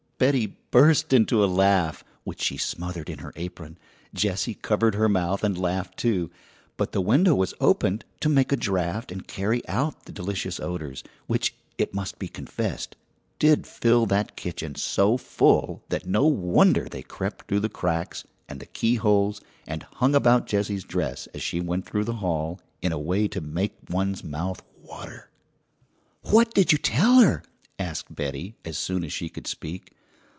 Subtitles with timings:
[0.21, 3.79] Betty burst into a laugh which she smothered in her apron.
[4.13, 6.29] Jessie covered her mouth and laughed, too,
[6.77, 11.03] but the window was opened to make a draught and carry out the delicious odours,
[11.25, 12.95] which, it must be confessed,
[13.39, 18.59] did fill that kitchen so full that no wonder they crept through the cracks, and
[18.59, 22.99] the keyholes, and hung about Jessie's dress as she went through the hall, in a
[22.99, 25.31] way to make one's mouth water.
[26.21, 27.41] "What did ye tell her?"
[27.79, 29.93] asked Betty, as soon as she could speak.